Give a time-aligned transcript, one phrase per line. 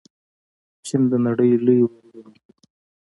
[0.85, 2.65] چین د نړۍ لوی واردونکی دی.